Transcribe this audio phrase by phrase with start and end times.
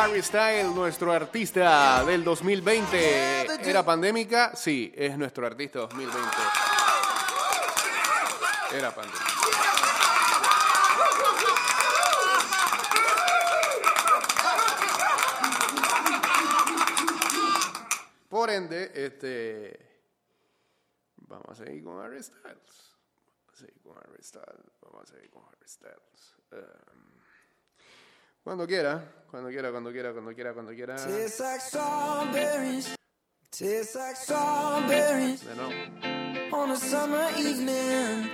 [0.00, 3.68] Harry Styles, nuestro artista del 2020.
[3.68, 4.56] ¿Era pandémica?
[4.56, 6.20] Sí, es nuestro artista 2020.
[8.72, 9.24] Era pandémica.
[18.30, 20.00] Por ende, este.
[21.16, 22.96] Vamos a seguir con Harry Styles.
[23.44, 24.80] Vamos a seguir con Harry Styles.
[24.80, 26.36] Vamos a seguir con Harry Styles.
[26.52, 27.10] Um,
[28.42, 30.96] cuando quiera, cuando quiera, cuando quiera, cuando quiera, cuando quiera.
[35.44, 36.20] De nuevo.
[36.52, 38.30] on a summer evening.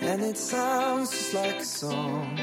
[0.00, 2.36] And it sounds just like a song.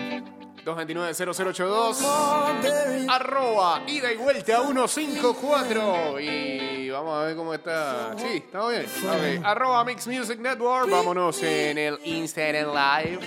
[0.65, 1.93] 229-0082.
[1.95, 3.09] Strawberries.
[3.09, 6.19] Arroba, ida y vuelta 154.
[6.19, 8.15] Y vamos a ver cómo está.
[8.17, 8.85] Sí, está bien.
[8.85, 9.45] Ok.
[9.45, 10.89] Arroba Mix Music Network.
[10.89, 13.19] Vámonos en el Instagram Live.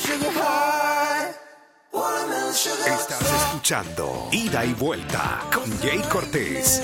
[0.00, 1.34] Sugar high.
[1.92, 6.82] Watermelon sugar Estás escuchando Ida y Vuelta con Jay Cortés.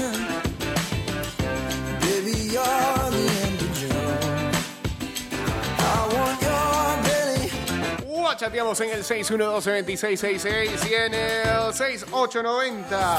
[8.47, 13.19] Chateamos en el 612-2666 y en el 6890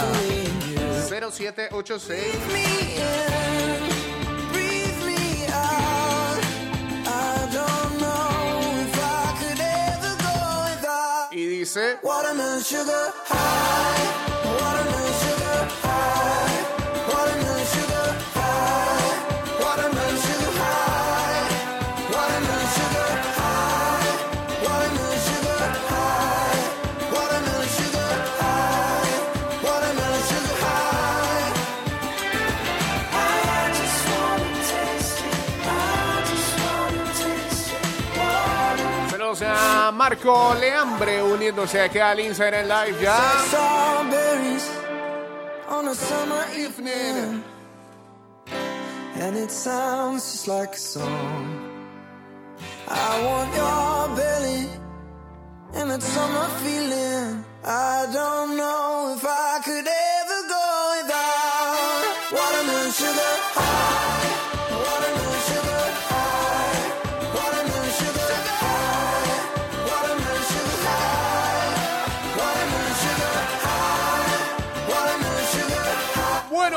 [1.09, 2.23] 0786.
[2.49, 2.87] me
[39.87, 43.17] a Marco Leambre uniéndose acá al Instagram Live ya.
[45.69, 47.43] On a summer evening,
[49.19, 51.47] and it sounds just like a song.
[52.87, 54.69] I want your belly
[55.73, 57.43] and that summer feeling.
[57.65, 59.87] I don't know if I could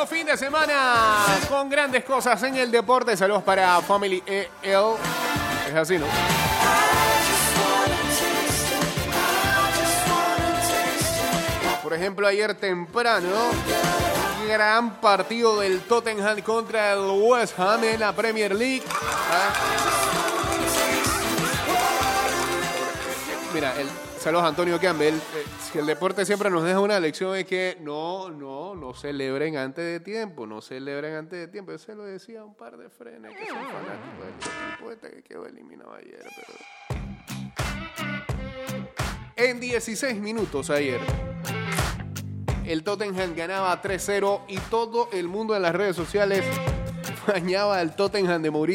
[0.06, 3.16] fin de semana con grandes cosas en el deporte.
[3.16, 4.96] Saludos para Family EL.
[5.68, 6.06] Es así, ¿no?
[11.82, 13.28] Por ejemplo, ayer temprano,
[14.46, 18.84] gran partido del Tottenham contra el West Ham en la Premier League.
[19.32, 19.52] Ah.
[23.52, 23.88] Mira, el,
[24.20, 25.14] saludos Antonio Campbell.
[25.14, 25.20] Eh,
[25.72, 29.82] si el deporte siempre nos deja una lección es que no, no, no celebren antes
[29.84, 31.72] de tiempo, no celebren antes de tiempo.
[31.72, 34.34] Yo se lo decía a un par de frenes que son fanáticos del
[34.68, 36.22] equipo este que quedó eliminado ayer.
[36.36, 36.52] Pero...
[39.36, 41.00] En 16 minutos ayer,
[42.66, 46.44] el Tottenham ganaba 3-0 y todo el mundo en las redes sociales
[47.26, 48.68] bañaba al Tottenham de our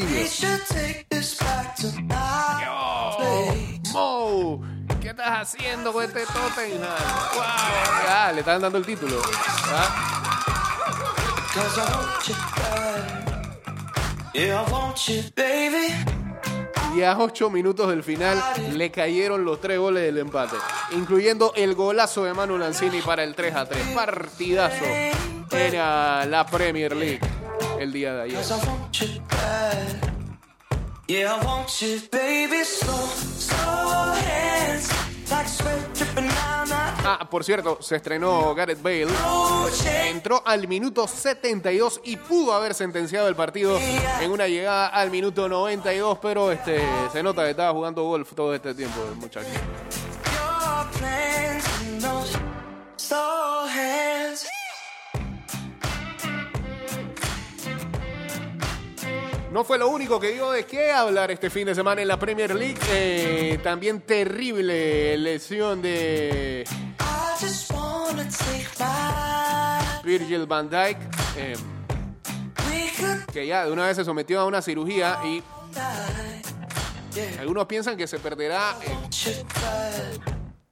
[3.17, 3.81] place.
[3.93, 4.74] Mo, ¿qué
[5.15, 6.81] estás haciendo con este Tottenham?
[7.35, 9.21] Wow, ya, le están dando el título.
[9.67, 10.11] ¿ah?
[16.93, 20.57] Y a 8 minutos del final le cayeron los tres goles del empate,
[20.91, 23.87] incluyendo el golazo de Manu Lanzini para el 3 a 3.
[23.95, 27.21] Partidazo en ah, la Premier League
[27.79, 28.43] el día de ayer.
[31.07, 32.63] Yeah, I want you, baby.
[32.63, 33.05] Slow,
[33.37, 35.04] slow hands.
[37.07, 39.07] Ah, por cierto, se estrenó Gareth Bale.
[40.07, 43.77] Entró al minuto 72 y pudo haber sentenciado el partido
[44.21, 46.81] en una llegada al minuto 92, pero este
[47.11, 49.19] se nota que estaba jugando golf todo este tiempo el
[59.55, 62.19] No fue lo único que dio de qué hablar este fin de semana en la
[62.19, 62.77] Premier League.
[62.89, 66.65] Eh, también terrible lesión de
[70.03, 70.97] Virgil van Dijk.
[71.37, 71.55] Eh,
[73.31, 75.41] que ya de una vez se sometió a una cirugía y
[77.39, 78.75] algunos piensan que se perderá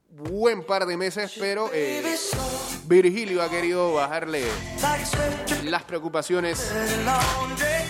[0.09, 2.17] buen par de meses, pero eh,
[2.83, 4.43] Virgilio ha querido bajarle
[5.63, 6.69] las preocupaciones.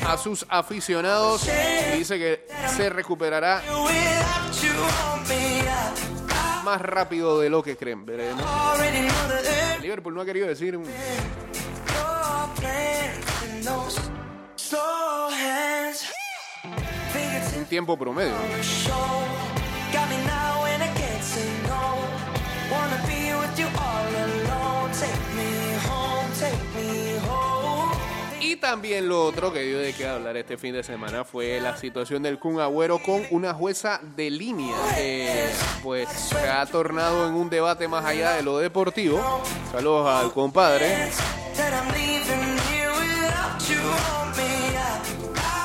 [0.08, 1.48] A sus aficionados
[1.98, 3.62] dice que se recuperará
[6.64, 8.06] más rápido de lo que creen.
[8.06, 8.44] Veremos.
[9.82, 10.86] Liverpool no ha querido decir un-
[17.58, 18.34] un tiempo promedio.
[28.74, 32.24] También lo otro que dio de qué hablar este fin de semana fue la situación
[32.24, 34.76] del Kun Agüero con una jueza de línea.
[35.84, 39.44] pues se ha tornado en un debate más allá de lo deportivo.
[39.72, 41.12] Saludos al compadre.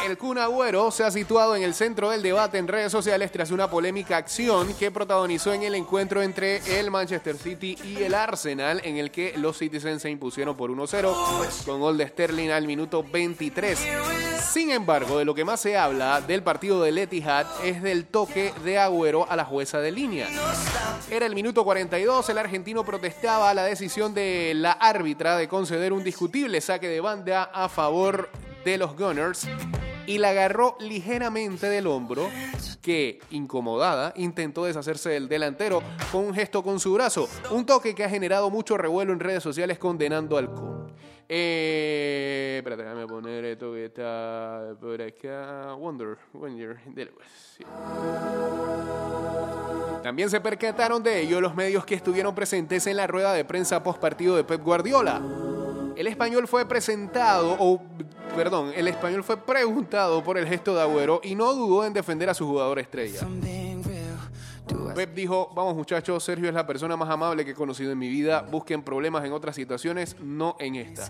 [0.08, 3.50] El Kun Agüero se ha situado en el centro del debate en redes sociales tras
[3.50, 8.81] una polémica acción que protagonizó en el encuentro entre el Manchester City y el Arsenal,
[8.84, 13.05] en el que los Citizens se impusieron por 1-0 con gol de Sterling al minuto
[13.05, 13.87] 23.
[14.50, 18.54] Sin embargo, de lo que más se habla del partido del Etihad es del toque
[18.64, 20.26] de Agüero a la jueza de línea.
[21.11, 26.02] Era el minuto 42, el argentino protestaba la decisión de la árbitra de conceder un
[26.02, 28.31] discutible saque de banda a favor
[28.64, 29.46] de los Gunners
[30.08, 32.31] y la agarró ligeramente del hombro
[32.81, 38.05] que, incomodada, intentó deshacerse del delantero con un gesto con su brazo, un toque que
[38.05, 40.88] ha generado mucho revuelo en redes sociales condenando al Kun.
[41.28, 45.75] Eh, espérate, déjame poner esto que está por acá.
[45.75, 46.78] Wonder, Wonder.
[50.02, 53.82] También se percataron de ello los medios que estuvieron presentes en la rueda de prensa
[53.82, 55.20] post partido de Pep Guardiola.
[55.98, 57.82] El español fue presentado, o
[58.36, 62.30] perdón, el español fue preguntado por el gesto de Agüero y no dudó en defender
[62.30, 63.26] a su jugador estrella.
[64.94, 68.08] Pep dijo, vamos muchachos, Sergio es la persona más amable que he conocido en mi
[68.08, 71.08] vida, busquen problemas en otras situaciones, no en esta.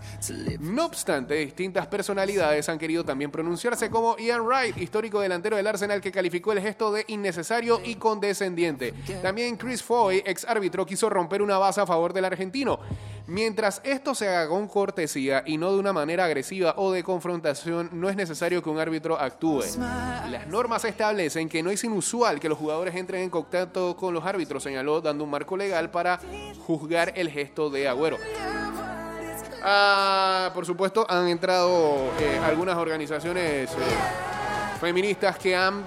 [0.59, 6.01] No obstante, distintas personalidades han querido también pronunciarse como Ian Wright, histórico delantero del Arsenal
[6.01, 8.93] que calificó el gesto de innecesario y condescendiente.
[9.21, 12.79] También Chris Foy, ex árbitro, quiso romper una base a favor del argentino.
[13.29, 17.87] Mientras esto se haga con cortesía y no de una manera agresiva o de confrontación,
[17.93, 19.65] no es necesario que un árbitro actúe.
[19.77, 24.25] Las normas establecen que no es inusual que los jugadores entren en contacto con los
[24.25, 26.19] árbitros, señaló, dando un marco legal para
[26.65, 28.17] juzgar el gesto de Agüero.
[29.61, 33.75] Ah, por supuesto, han entrado eh, algunas organizaciones eh,
[34.81, 35.85] feministas que han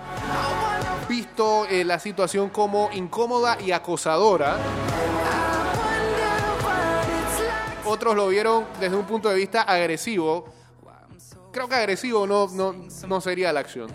[1.08, 4.58] visto eh, la situación como incómoda y acosadora.
[7.92, 10.46] Otros lo vieron desde un punto de vista agresivo.
[11.52, 12.74] Creo que agresivo no, no,
[13.06, 13.90] no sería la acción.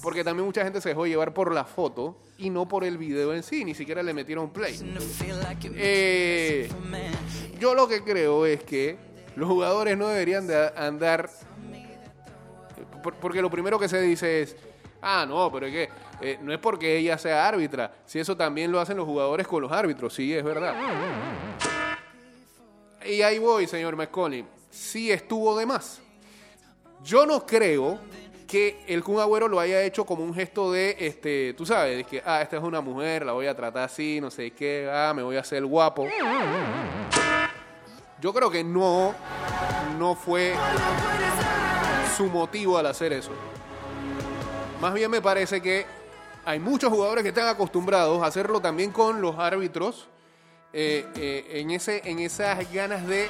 [0.00, 3.34] Porque también mucha gente se dejó llevar por la foto y no por el video
[3.34, 4.78] en sí, ni siquiera le metieron play.
[5.74, 6.70] Eh,
[7.58, 8.96] yo lo que creo es que
[9.34, 11.28] los jugadores no deberían de andar...
[13.02, 14.56] por- Porque lo primero que se dice es,
[15.00, 15.88] ah, no, pero es que
[16.20, 19.60] eh, no es porque ella sea árbitra, si eso también lo hacen los jugadores con
[19.62, 20.74] los árbitros, sí, es verdad.
[23.06, 26.00] Y ahí voy, señor McCollin, sí estuvo de más.
[27.02, 27.98] Yo no creo
[28.46, 32.04] que el Kun Agüero lo haya hecho como un gesto de, este, tú sabes, de
[32.04, 35.12] que, ah, esta es una mujer, la voy a tratar así, no sé qué, ah,
[35.14, 36.06] me voy a hacer guapo.
[38.20, 39.14] Yo creo que no,
[39.98, 40.54] no fue
[42.16, 43.32] su motivo al hacer eso.
[44.80, 45.86] Más bien me parece que
[46.44, 50.08] hay muchos jugadores que están acostumbrados a hacerlo también con los árbitros
[50.72, 53.28] eh, eh, en, ese, en esas ganas de,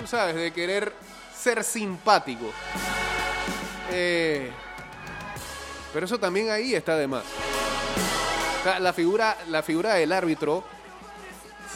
[0.00, 0.92] tú sabes, de querer
[1.36, 2.52] ser simpático.
[3.90, 4.50] Eh,
[5.92, 7.24] pero eso también ahí está de más.
[8.80, 10.62] La figura, la figura del árbitro,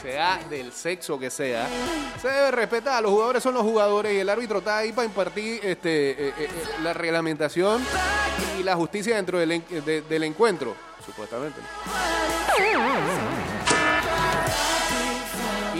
[0.00, 1.66] sea del sexo que sea,
[2.22, 3.02] se debe respetar.
[3.02, 6.32] Los jugadores son los jugadores y el árbitro está ahí para impartir este,
[6.82, 7.82] la reglamentación
[8.58, 11.60] y la justicia dentro del, de- del encuentro, supuestamente.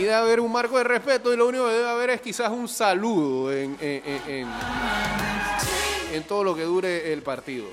[0.06, 2.68] Debe haber un marco de respeto y lo único que debe haber es quizás un
[2.68, 4.46] saludo en, en-
[6.28, 7.66] todo lo que dure el partido.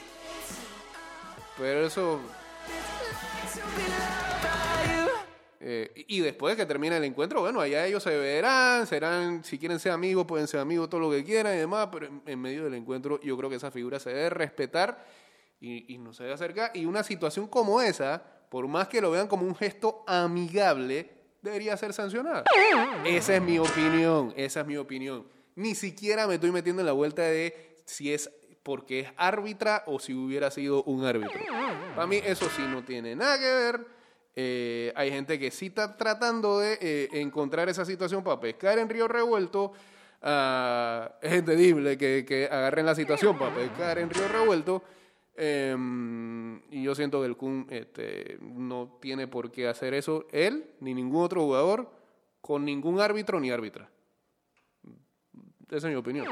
[1.60, 2.20] Pero eso...
[5.60, 9.80] Eh, y después que termine el encuentro, bueno, allá ellos se verán, serán, si quieren
[9.80, 12.74] ser amigos, pueden ser amigos, todo lo que quieran y demás, pero en medio del
[12.74, 15.06] encuentro yo creo que esa figura se debe respetar
[15.62, 16.72] y, y no se debe acercar.
[16.74, 21.78] Y una situación como esa, por más que lo vean como un gesto amigable, debería
[21.78, 22.44] ser sancionada.
[23.06, 25.28] Esa es mi opinión, esa es mi opinión.
[25.56, 28.32] Ni siquiera me estoy metiendo en la vuelta de si es
[28.64, 31.40] porque es árbitra o si hubiera sido un árbitro.
[31.96, 33.86] Para mí eso sí no tiene nada que ver.
[34.36, 38.90] Eh, hay gente que sí está tratando de eh, encontrar esa situación para pescar en
[38.90, 39.74] río revuelto.
[40.22, 44.82] Ah, es entendible que, que agarren la situación para pescar en río revuelto.
[45.36, 50.72] Em, y yo siento que el Kun este, no tiene por qué hacer eso, él
[50.80, 51.90] ni ningún otro jugador,
[52.42, 53.90] con ningún árbitro ni árbitra.
[55.70, 56.28] Esa es mi opinión.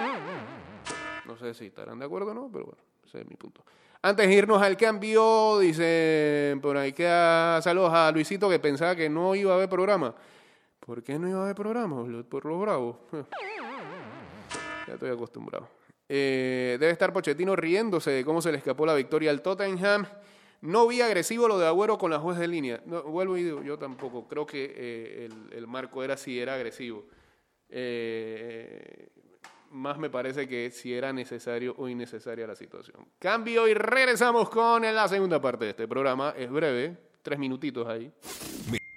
[1.25, 3.63] No sé si estarán de acuerdo o no, pero bueno, ese es mi punto.
[4.03, 9.09] Antes de irnos al cambio, dice por ahí que saludos a Luisito que pensaba que
[9.09, 10.13] no iba a haber programa.
[10.79, 12.03] ¿Por qué no iba a haber programa?
[12.27, 12.97] Por los bravos.
[14.87, 15.67] ya estoy acostumbrado.
[16.13, 20.05] Eh, debe estar Pochettino riéndose de cómo se le escapó la victoria al Tottenham.
[20.59, 22.81] No vi agresivo lo de Agüero con la juez de línea.
[22.85, 24.27] No, vuelvo y digo, yo tampoco.
[24.27, 27.05] Creo que eh, el, el marco era si era agresivo.
[27.69, 29.07] Eh,
[29.69, 33.07] más me parece que si era necesario o innecesaria la situación.
[33.17, 36.33] Cambio y regresamos con la segunda parte de este programa.
[36.37, 38.11] Es breve, tres minutitos ahí.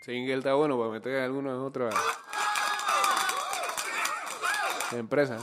[0.03, 1.91] Single está bueno para meter alguna otra
[4.91, 5.39] empresa.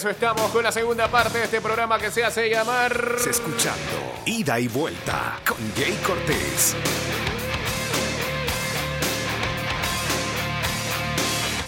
[0.00, 3.16] Regreso estamos con la segunda parte de este programa que se hace llamar...
[3.28, 6.74] Escuchando Ida y Vuelta con Jay Cortés.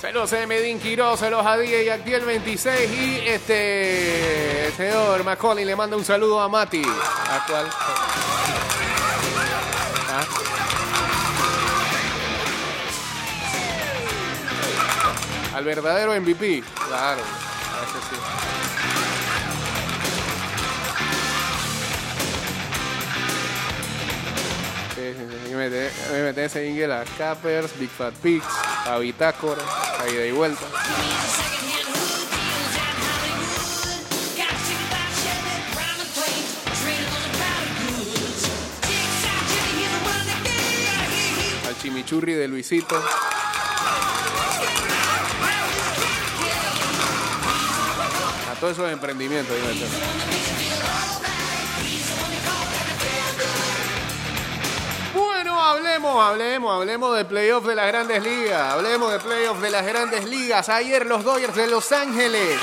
[0.01, 5.65] Saludos a Medín Quiroz, saludos a DJ y Actiel 26 y este el señor Macaulay
[5.65, 6.83] le manda un saludo a Mati.
[6.83, 7.67] ¿A cuál?
[10.11, 10.25] ¿Ah?
[15.55, 16.65] Al verdadero MVP.
[16.89, 17.21] Claro,
[18.15, 18.93] a ese sí.
[24.95, 25.55] Sí, sí, sí.
[25.55, 28.47] Me metí, me metí ese jingle a Cappers, Big Fat Pigs,
[28.87, 29.63] a Bitácora,
[30.09, 30.65] y vuelta.
[41.69, 43.03] Al chimichurri de Luisito.
[48.63, 49.57] A todos esos emprendimientos.
[49.57, 49.85] ahí me metí.
[55.13, 58.73] Bueno, hablemos, hablemos, hablemos de playoffs de las grandes ligas.
[58.73, 60.69] Hablemos de playoffs de las grandes ligas.
[60.69, 62.61] Ayer los Dodgers de Los Ángeles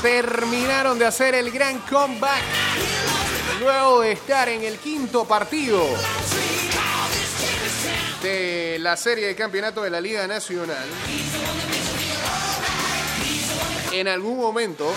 [0.00, 2.40] terminaron de hacer el gran comeback
[3.60, 5.84] luego de estar en el quinto partido
[8.22, 10.88] de la serie de campeonato de la Liga Nacional.
[13.92, 14.92] En algún momento,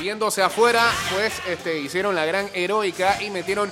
[0.00, 3.70] viéndose afuera, pues este, hicieron la gran heroica y metieron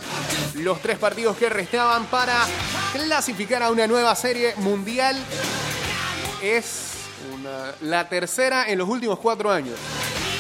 [0.55, 2.45] los tres partidos que restaban para
[2.93, 5.17] clasificar a una nueva serie mundial.
[6.43, 6.91] Es
[7.33, 9.77] una- la tercera en los últimos cuatro años.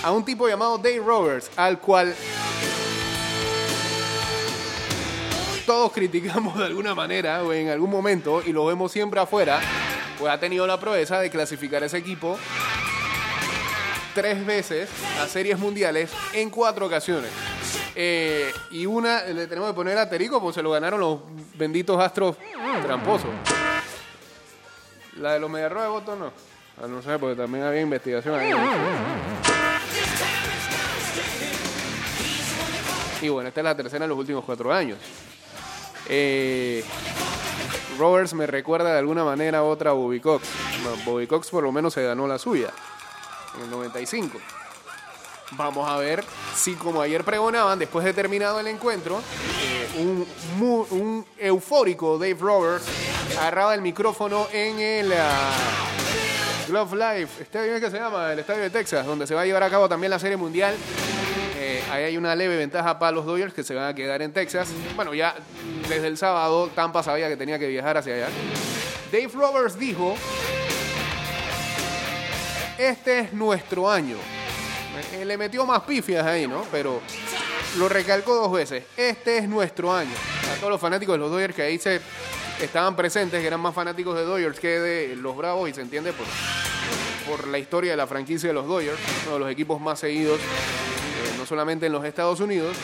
[0.02, 2.14] A un tipo llamado Dave Roberts, al cual
[5.64, 9.60] todos criticamos de alguna manera o en algún momento y lo vemos siempre afuera,
[10.18, 12.38] pues ha tenido la proeza de clasificar ese equipo
[14.14, 14.88] tres veces
[15.20, 17.30] a series mundiales en cuatro ocasiones.
[17.96, 21.20] Eh, y una le tenemos que poner a Terico, pues se lo ganaron los
[21.54, 22.36] benditos astros
[22.82, 23.30] tramposos.
[25.18, 26.32] La de los mediarrojas de voto no.
[26.82, 28.52] Ah, no sé, porque también había investigación ahí.
[33.22, 34.98] Y bueno, esta es la tercera en los últimos cuatro años.
[36.08, 36.84] Eh,
[37.98, 40.46] Roberts me recuerda de alguna manera a otra Bobby Cox.
[41.04, 42.70] Bobby Cox por lo menos se ganó la suya
[43.56, 44.38] en el 95.
[45.52, 46.24] Vamos a ver
[46.56, 49.20] si, como ayer pregonaban, después de terminado el encuentro,
[49.62, 50.26] eh,
[50.60, 52.86] un, eufórico Dave Roberts
[53.38, 55.52] agarraba el micrófono en el ah,
[56.68, 59.62] Glove Life, estadio que se llama, el estadio de Texas, donde se va a llevar
[59.62, 60.74] a cabo también la Serie Mundial.
[61.56, 64.32] Eh, ahí hay una leve ventaja para los Dodgers que se van a quedar en
[64.32, 64.68] Texas.
[64.96, 65.34] Bueno, ya
[65.88, 68.28] desde el sábado Tampa sabía que tenía que viajar hacia allá.
[69.12, 70.16] Dave Roberts dijo,
[72.78, 74.16] este es nuestro año.
[75.12, 76.62] Eh, Le metió más pifias ahí, ¿no?
[76.70, 77.00] Pero
[77.78, 78.84] lo recalcó dos veces.
[78.96, 80.12] Este es nuestro año.
[80.52, 82.00] A todos los fanáticos de los Dodgers que ahí se
[82.60, 86.12] estaban presentes, que eran más fanáticos de Dodgers que de los Bravos, y se entiende
[86.12, 86.26] por,
[87.26, 90.38] por la historia de la franquicia de los Dodgers, uno de los equipos más seguidos,
[90.38, 92.76] eh, no solamente en los Estados Unidos.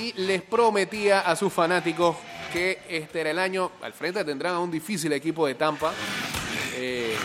[0.00, 2.16] Y les prometía a sus fanáticos
[2.52, 3.70] que este era el año.
[3.82, 5.92] Al frente tendrán a un difícil equipo de Tampa.
[6.74, 7.16] Eh,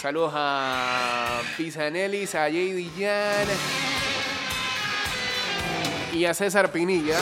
[0.00, 3.48] Saludos a Pisanelis, a JD Jan
[6.14, 7.18] y a César Pinilla.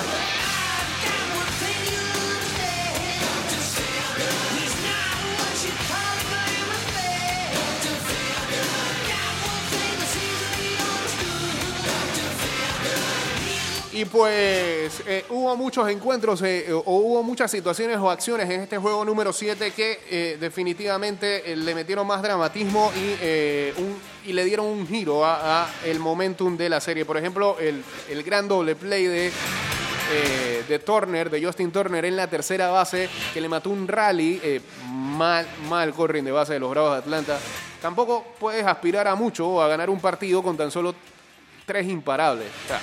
[13.99, 18.79] Y pues eh, hubo muchos encuentros eh, o hubo muchas situaciones o acciones en este
[18.79, 23.75] juego número 7 que eh, definitivamente eh, le metieron más dramatismo y, eh,
[24.25, 27.05] le dieron un giro a, el momentum de la serie.
[27.05, 27.83] Por ejemplo, el,
[28.23, 29.33] gran doble play de,
[30.13, 34.41] eh, de Turner, de Justin Turner en la tercera base, que le mató un rally
[34.45, 34.61] eh,
[34.93, 37.37] mal, mal corren de base de los Bravos de Atlanta.
[37.83, 40.95] Tampoco puedes aspirar a mucho o a ganar un partido con tan solo
[41.67, 42.47] tres imparables.
[42.65, 42.81] O sea,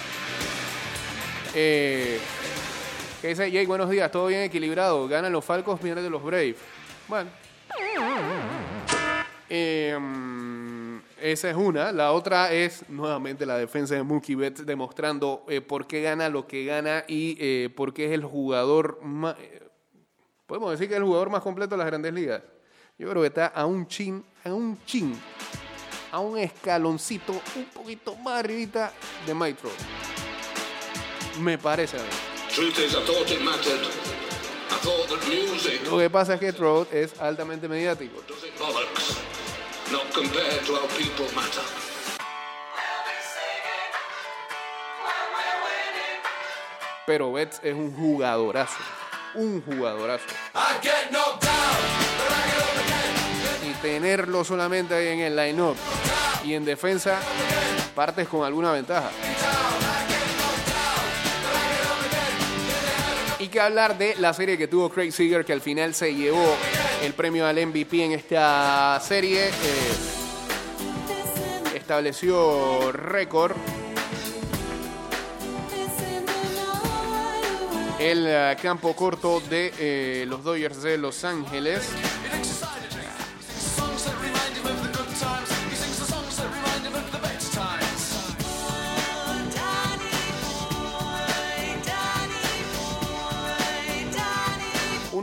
[1.56, 2.20] eh,
[3.22, 3.66] ¿Qué dice Jake?
[3.66, 5.08] Buenos días, todo bien equilibrado.
[5.08, 6.58] Ganan los Falcons, pierden los Braves.
[7.08, 7.30] Bueno.
[9.50, 9.98] Eh,
[11.22, 11.92] esa es una.
[11.92, 16.46] La otra es nuevamente la defensa de Mookie Betts demostrando eh, por qué gana lo
[16.46, 19.36] que gana y eh, por qué es el jugador más...
[20.46, 22.44] Podemos decir que es el jugador más completo de las grandes ligas.
[23.00, 25.18] Yo creo que está a un chin, a un chin,
[26.12, 28.94] a un escaloncito un poquito más arribita
[29.26, 30.05] de Mike Trout.
[31.40, 32.08] Me parece a mí.
[35.90, 38.22] Lo que pasa es que Trout es altamente mediático.
[47.06, 48.78] Pero Betts es un jugadorazo.
[49.36, 50.26] Un jugadorazo.
[53.64, 55.76] Y tenerlo solamente ahí en el line-up
[56.44, 57.20] y en defensa,
[57.96, 59.10] partes con alguna ventaja.
[63.56, 66.58] Que hablar de la serie que tuvo Craig Seager, que al final se llevó
[67.02, 69.48] el premio al MVP en esta serie.
[69.48, 69.52] eh,
[71.74, 73.56] estableció récord
[77.98, 81.90] el eh, campo corto de eh, los Dodgers de Los Ángeles.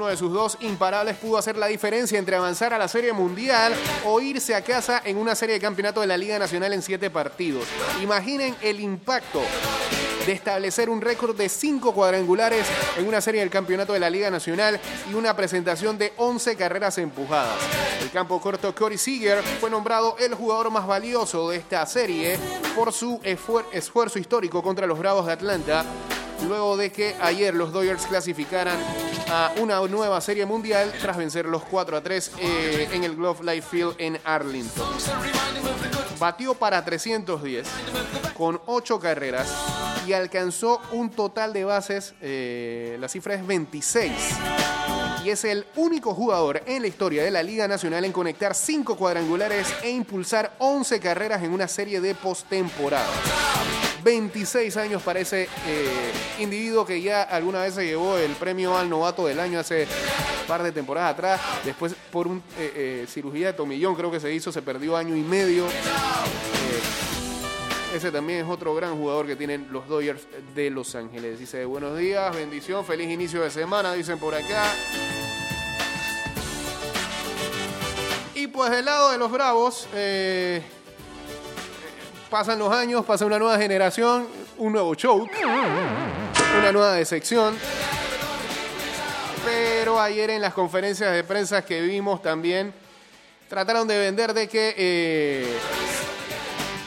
[0.02, 3.72] Uno de sus dos imparables pudo hacer la diferencia entre avanzar a la Serie Mundial
[4.04, 7.08] o irse a casa en una serie de campeonato de la Liga Nacional en siete
[7.08, 7.68] partidos.
[8.02, 9.40] Imaginen el impacto
[10.26, 12.66] de establecer un récord de cinco cuadrangulares
[12.98, 16.98] en una serie del campeonato de la Liga Nacional y una presentación de 11 carreras
[16.98, 17.54] empujadas.
[18.02, 22.40] El campo corto Corey Seager fue nombrado el jugador más valioso de esta serie
[22.74, 25.84] por su esfuer- esfuerzo histórico contra los Bravos de Atlanta,
[26.46, 28.78] luego de que ayer los Dodgers clasificaran
[29.30, 33.42] a una nueva serie mundial tras vencer los 4 a 3 eh, en el Glove
[33.42, 34.86] Life Field en Arlington.
[36.18, 37.66] Batió para 310
[38.36, 39.52] con 8 carreras
[40.06, 44.12] y alcanzó un total de bases, eh, la cifra es 26.
[45.24, 48.96] Y es el único jugador en la historia de la Liga Nacional en conectar 5
[48.96, 53.06] cuadrangulares e impulsar 11 carreras en una serie de postemporada.
[54.02, 58.88] 26 años para ese eh, individuo que ya alguna vez se llevó el premio al
[58.88, 61.40] novato del año hace un par de temporadas atrás.
[61.64, 65.16] Después por un eh, eh, cirugía de tomillón creo que se hizo, se perdió año
[65.16, 65.66] y medio.
[67.94, 70.22] Ese también es otro gran jugador que tienen los Dodgers
[70.54, 71.38] de Los Ángeles.
[71.38, 74.64] Dice, buenos días, bendición, feliz inicio de semana, dicen por acá.
[78.34, 79.86] Y pues del lado de los Bravos,
[82.32, 85.28] pasan los años, pasa una nueva generación, un nuevo show,
[86.58, 87.54] una nueva decepción.
[89.44, 92.72] Pero ayer en las conferencias de prensa que vimos también,
[93.50, 95.58] trataron de vender de que eh,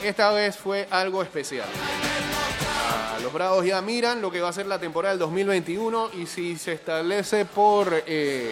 [0.03, 1.67] esta vez fue algo especial.
[3.21, 6.57] Los Bravos ya miran lo que va a ser la temporada del 2021 y si
[6.57, 8.51] se establece por eh,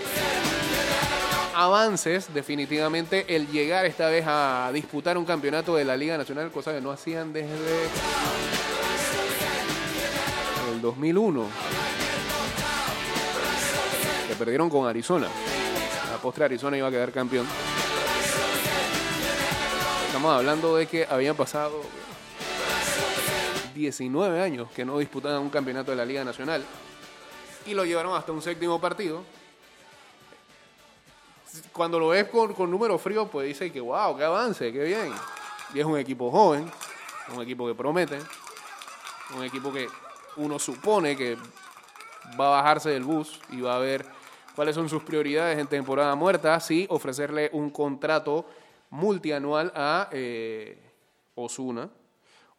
[1.54, 6.74] avances, definitivamente el llegar esta vez a disputar un campeonato de la Liga Nacional, cosa
[6.74, 7.84] que no hacían desde
[10.72, 11.48] el 2001,
[14.28, 15.28] que perdieron con Arizona.
[16.14, 17.48] A postre Arizona iba a quedar campeón.
[20.08, 21.82] Estamos hablando de que habían pasado
[23.74, 26.64] 19 años que no disputaban un campeonato de la Liga Nacional
[27.66, 29.24] y lo llevaron hasta un séptimo partido.
[31.72, 35.12] Cuando lo ves con, con números fríos, pues dice que wow, qué avance, qué bien.
[35.74, 36.72] Y es un equipo joven,
[37.36, 38.20] un equipo que promete,
[39.36, 39.88] un equipo que
[40.38, 41.38] uno supone que
[42.40, 44.06] va a bajarse del bus y va a ver
[44.56, 48.46] cuáles son sus prioridades en temporada muerta, sí, ofrecerle un contrato
[48.90, 50.78] multianual a eh,
[51.36, 51.90] Osuna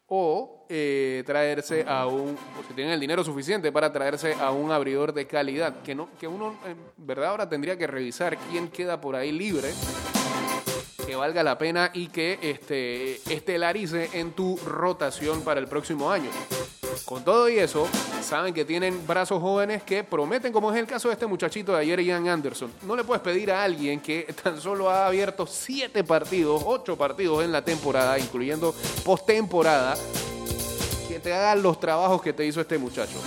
[0.07, 4.71] o eh, traerse a un, o si tienen el dinero suficiente para traerse a un
[4.71, 9.01] abridor de calidad, que, no, que uno en verdad ahora tendría que revisar quién queda
[9.01, 9.71] por ahí libre,
[11.05, 16.29] que valga la pena y que este, estelarice en tu rotación para el próximo año.
[17.03, 17.87] Con todo y eso,
[18.21, 21.79] saben que tienen brazos jóvenes que prometen, como es el caso de este muchachito de
[21.79, 22.71] ayer, Ian Anderson.
[22.83, 27.43] No le puedes pedir a alguien que tan solo ha abierto siete partidos, ocho partidos
[27.43, 29.95] en la temporada, incluyendo postemporada,
[31.07, 33.19] que te haga los trabajos que te hizo este muchacho.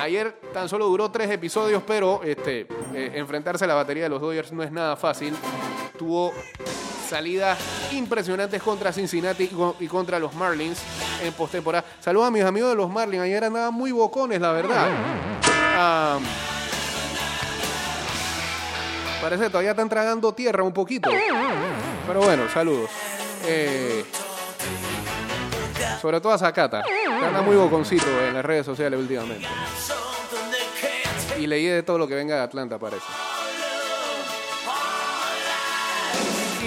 [0.00, 4.20] Ayer tan solo duró tres episodios, pero este, eh, enfrentarse a la batería de los
[4.20, 5.34] Dodgers no es nada fácil.
[5.98, 6.32] Tuvo
[7.08, 7.58] salidas
[7.92, 10.78] impresionantes contra Cincinnati y contra los Marlins
[11.22, 11.84] en postemporada.
[12.00, 13.22] Saludos a mis amigos de los Marlins.
[13.22, 14.88] Ayer andaban muy bocones, la verdad.
[19.20, 21.10] Parece que todavía están tragando tierra un poquito.
[22.06, 22.90] Pero bueno, saludos.
[23.46, 24.04] Eh,
[26.00, 26.82] sobre todo a Zacata.
[26.82, 29.46] que Anda muy boconcito en las redes sociales últimamente.
[31.38, 33.06] Y leí de todo lo que venga de Atlanta, parece.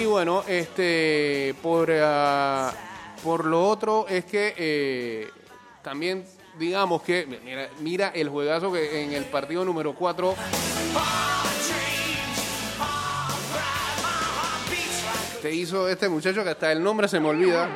[0.00, 2.72] Y bueno, este por, ah,
[3.22, 5.30] por lo otro es que eh,
[5.82, 6.24] también
[6.58, 10.34] digamos que mira, mira el juegazo que en el partido número 4
[15.42, 17.68] te hizo este muchacho que hasta el nombre se me olvida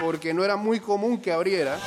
[0.00, 1.78] porque no era muy común que abriera.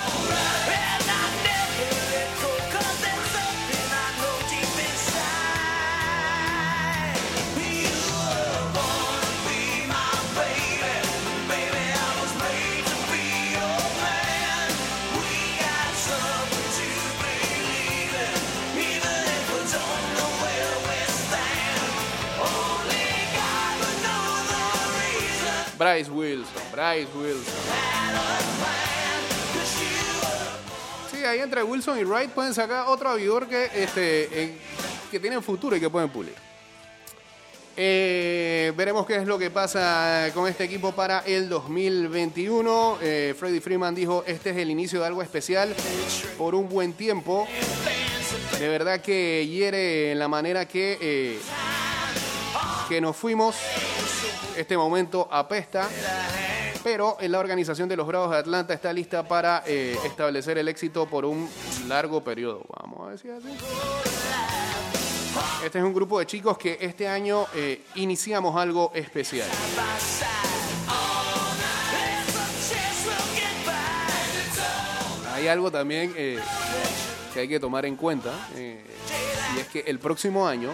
[25.81, 27.53] Bryce Wilson, Bryce Wilson.
[31.11, 34.59] Sí, ahí entre Wilson y Wright pueden sacar otro abridor que, este,
[35.09, 36.35] que tienen futuro y que pueden pulir.
[37.75, 42.99] Eh, veremos qué es lo que pasa con este equipo para el 2021.
[43.01, 45.73] Eh, Freddy Freeman dijo, este es el inicio de algo especial
[46.37, 47.47] por un buen tiempo.
[48.59, 51.39] De verdad que hiere en la manera que, eh,
[52.91, 53.55] que nos fuimos.
[54.57, 55.87] Este momento apesta.
[56.83, 61.05] Pero la organización de los Bravos de Atlanta está lista para eh, establecer el éxito
[61.05, 61.49] por un
[61.87, 62.65] largo periodo.
[62.81, 63.47] Vamos a decir así.
[65.63, 69.47] Este es un grupo de chicos que este año eh, iniciamos algo especial.
[75.33, 76.39] Hay algo también eh,
[77.33, 80.73] que hay que tomar en cuenta, y es que el próximo año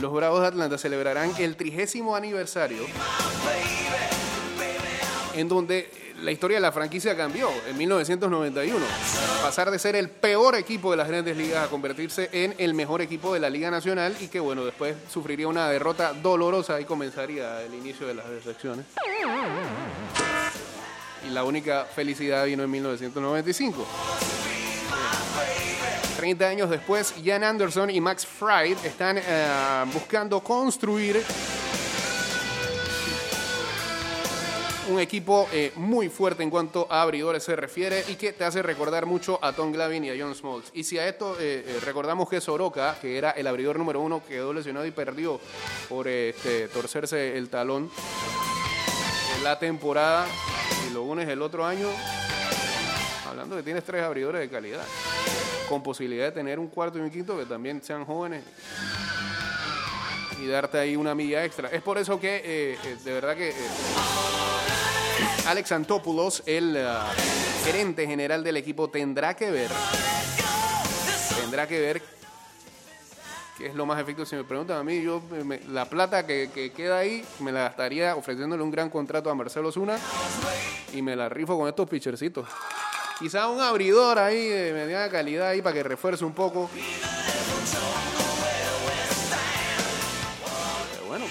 [0.00, 2.84] los Bravos de Atlanta celebrarán el trigésimo aniversario
[5.34, 5.90] en donde
[6.22, 8.84] la historia de la franquicia cambió en 1991.
[9.42, 13.02] Pasar de ser el peor equipo de las grandes ligas a convertirse en el mejor
[13.02, 17.62] equipo de la Liga Nacional y que bueno, después sufriría una derrota dolorosa y comenzaría
[17.62, 18.86] el inicio de las decepciones.
[21.26, 23.86] Y la única felicidad vino en 1995.
[26.24, 31.22] 30 años después, Jan Anderson y Max Fried están eh, buscando construir
[34.88, 38.62] un equipo eh, muy fuerte en cuanto a abridores se refiere y que te hace
[38.62, 40.70] recordar mucho a Tom Glavine y a John Smoltz.
[40.72, 44.54] Y si a esto eh, recordamos que Soroka, que era el abridor número uno, quedó
[44.54, 45.38] lesionado y perdió
[45.90, 47.90] por este, torcerse el talón
[49.36, 50.26] en la temporada
[50.88, 51.90] y lo unes el otro año,
[53.50, 54.84] que tienes tres abridores de calidad,
[55.68, 58.42] con posibilidad de tener un cuarto y un quinto que también sean jóvenes
[60.42, 61.68] y darte ahí una milla extra.
[61.68, 63.50] Es por eso que, eh, eh, de verdad que...
[63.50, 63.54] eh,
[65.46, 66.76] Alex Antopoulos, el
[67.64, 69.70] gerente general del equipo, tendrá que ver,
[71.40, 72.02] tendrá que ver
[73.58, 74.24] qué es lo más efectivo.
[74.26, 77.60] Si me preguntan a mí, yo me- la plata que, que queda ahí me la
[77.60, 79.98] gastaría ofreciéndole un gran contrato a Marcelo Zuna
[80.94, 82.48] y me la rifo con estos pitchercitos.
[83.18, 86.68] Quizá un abridor ahí de mediana calidad ahí para que refuerce un poco.
[90.92, 91.24] Pero bueno.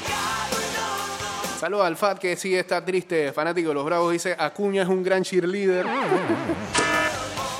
[1.59, 4.11] Saludos al FAT que sí está triste, fanático de los Bravos.
[4.13, 5.85] Dice, Acuña es un gran cheerleader.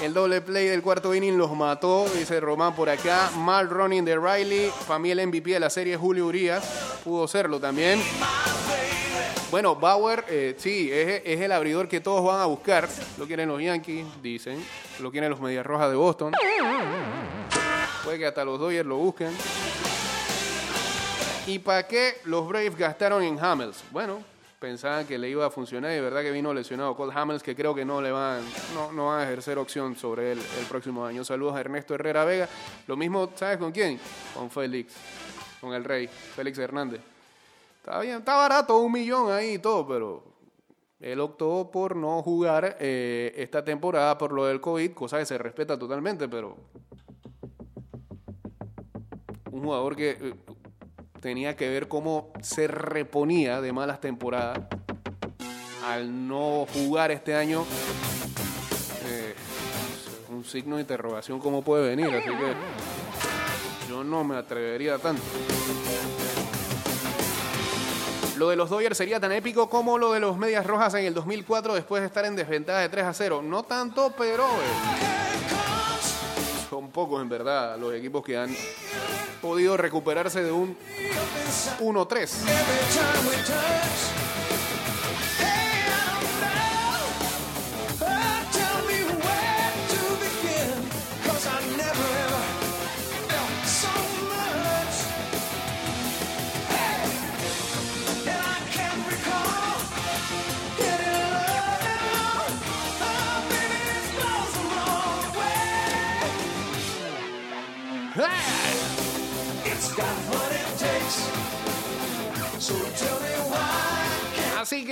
[0.01, 3.29] El doble play del cuarto inning los mató, dice Román por acá.
[3.37, 4.69] Mal running de Riley.
[4.85, 6.63] Para mí el MVP de la serie Julio Urias.
[7.05, 8.01] Pudo serlo también.
[9.53, 12.89] Bueno, Bauer, eh, sí, es, el abridor que todos van a buscar.
[13.19, 14.65] Lo quieren los Yankees, dicen.
[14.99, 16.33] Lo quieren los Medias Rojas de Boston.
[18.03, 19.29] Puede que hasta los Dodgers lo busquen.
[21.45, 23.83] ¿Y para qué los Braves gastaron en Hamels?
[23.91, 24.23] Bueno,
[24.57, 27.55] pensaban que le iba a funcionar y de verdad que vino lesionado Cole Hamels que
[27.55, 28.41] creo que no le van
[28.73, 31.23] no, no van a ejercer opción sobre él el próximo año.
[31.23, 32.49] Saludos a Ernesto Herrera Vega.
[32.87, 33.99] Lo mismo, ¿sabes con quién?
[34.33, 34.95] Con Félix,
[35.61, 37.12] con el rey, Félix Hernández.
[37.85, 40.23] Está bien, está barato, un millón ahí y todo, pero
[41.01, 45.37] él optó por no jugar eh, esta temporada por lo del COVID, cosa que se
[45.37, 46.55] respeta totalmente, pero
[49.51, 50.33] un jugador que eh,
[51.19, 54.61] tenía que ver cómo se reponía de malas temporadas
[55.83, 57.65] al no jugar este año.
[59.07, 59.35] eh,
[60.29, 65.21] un signo de interrogación cómo puede venir, así que yo no me atrevería tanto.
[68.37, 71.13] Lo de los Dodgers sería tan épico como lo de los Medias Rojas en el
[71.13, 73.41] 2004 después de estar en desventaja de 3 a 0.
[73.43, 75.49] No tanto, pero eh,
[76.69, 78.55] son pocos en verdad los equipos que han
[79.41, 80.75] podido recuperarse de un
[81.79, 82.29] 1-3.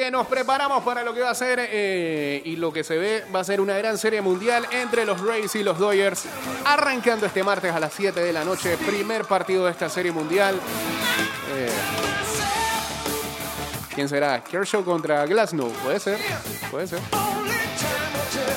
[0.02, 3.24] Que nos preparamos para lo que va a ser eh, y lo que se ve
[3.34, 6.24] va a ser una gran serie mundial entre los Rays y los Dodgers.
[6.66, 10.56] Arrancando este martes a las 7 de la noche, primer partido de esta serie mundial.
[11.54, 11.70] Eh,
[13.94, 14.44] ¿Quién será?
[14.44, 15.70] Kershaw contra Glasnow.
[15.84, 16.20] Puede ser,
[16.72, 17.00] puede ser.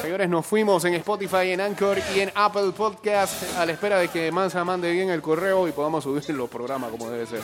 [0.00, 4.08] Señores, nos fuimos en Spotify, en Anchor y en Apple Podcast a la espera de
[4.08, 7.42] que Mansa mande bien el correo y podamos subir los programas como debe ser.